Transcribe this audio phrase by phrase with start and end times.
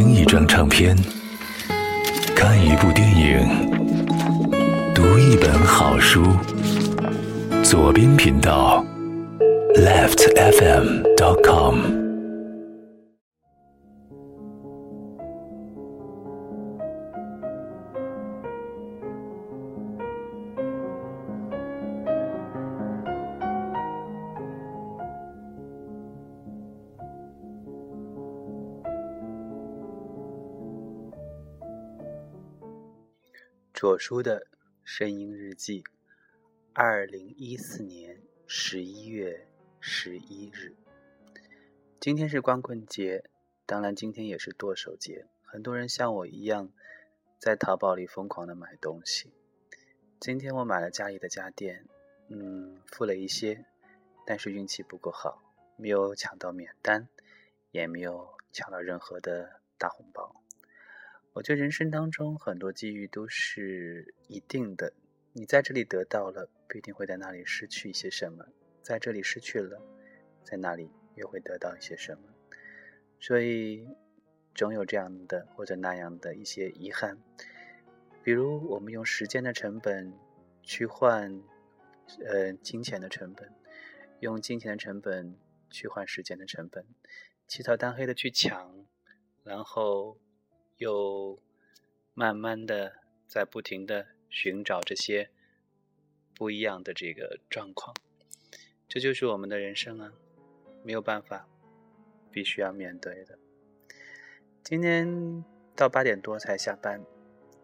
[0.00, 0.96] 听一张唱片，
[2.34, 3.46] 看一部电影，
[4.94, 6.22] 读一本好书。
[7.62, 8.82] 左边频道
[9.76, 11.49] ，leftfm.com。
[33.80, 34.46] 左叔的
[34.84, 35.82] 声音日记，
[36.74, 39.48] 二零一四年十一月
[39.80, 40.76] 十一日。
[41.98, 43.24] 今天是光棍节，
[43.64, 45.24] 当然今天也是剁手节。
[45.40, 46.70] 很多人像我一样，
[47.38, 49.32] 在淘宝里疯狂的买东西。
[50.20, 51.86] 今天我买了家里的家电，
[52.28, 53.64] 嗯，付了一些，
[54.26, 55.42] 但是运气不够好，
[55.78, 57.08] 没有抢到免单，
[57.70, 60.36] 也没有抢到任何的大红包。
[61.32, 64.92] 我觉得人生当中很多机遇都是一定的，
[65.32, 68.44] 你在这里得到了，不一定会在那里失去一些什么；
[68.82, 69.80] 在这里失去了，
[70.42, 72.22] 在那里又会得到一些什么。
[73.20, 73.86] 所以，
[74.56, 77.16] 总有这样的或者那样的一些遗憾。
[78.24, 80.12] 比如，我们用时间的成本
[80.64, 81.40] 去换，
[82.26, 83.48] 呃，金钱的成本；
[84.18, 85.38] 用金钱的成本
[85.70, 86.84] 去换时间的成本，
[87.46, 88.84] 起早贪黑的去抢，
[89.44, 90.18] 然后。
[90.80, 91.38] 又
[92.14, 95.28] 慢慢的在不停的寻找这些
[96.34, 97.94] 不一样的这个状况，
[98.88, 100.14] 这就是我们的人生啊，
[100.82, 101.46] 没有办法，
[102.32, 103.38] 必须要面对的。
[104.64, 105.44] 今天
[105.76, 107.04] 到八点多才下班，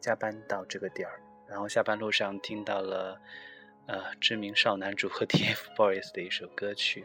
[0.00, 3.20] 加班到这个点儿，然后下班路上听到了
[3.86, 7.04] 呃知名少男组合 TFBOYS 的一首歌曲，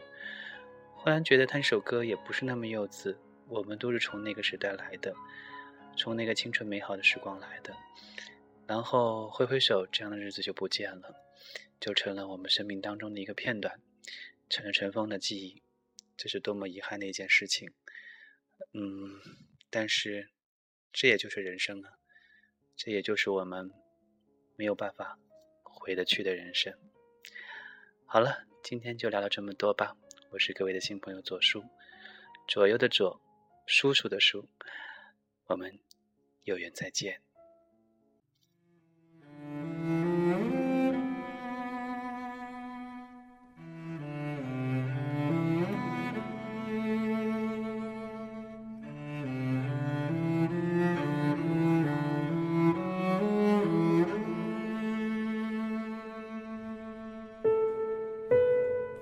[0.96, 3.16] 忽然觉得他那首歌也不是那么幼稚，
[3.46, 5.14] 我们都是从那个时代来的。
[6.00, 7.76] 从那个青春美好的时光来的，
[8.66, 11.14] 然后挥挥手，这样的日子就不见了，
[11.78, 13.78] 就成了我们生命当中的一个片段，
[14.48, 15.62] 成了尘封的记忆，
[16.16, 17.70] 这是多么遗憾的一件事情。
[18.72, 19.20] 嗯，
[19.68, 20.30] 但是
[20.90, 21.98] 这也就是人生啊，
[22.76, 23.70] 这也就是我们
[24.56, 25.18] 没有办法
[25.62, 26.72] 回得去的人生。
[28.06, 29.94] 好了，今天就聊到这么多吧。
[30.30, 31.62] 我是各位的新朋友左叔，
[32.48, 33.20] 左右的左，
[33.66, 34.48] 叔叔的叔，
[35.44, 35.78] 我们。
[36.50, 37.14] 有缘再见。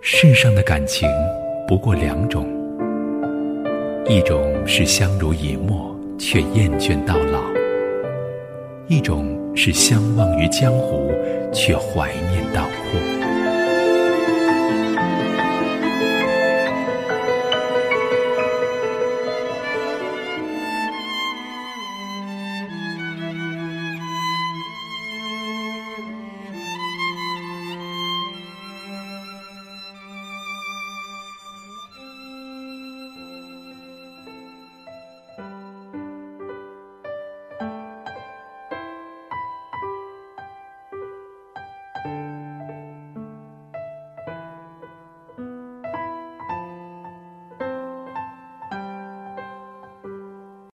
[0.01, 1.09] 世上的感情
[1.67, 2.47] 不过两种，
[4.07, 5.98] 一种是相濡以沫。
[6.19, 7.41] 却厌倦到老。
[8.89, 11.13] 一种是相忘于江湖，
[11.53, 13.18] 却怀念到哭。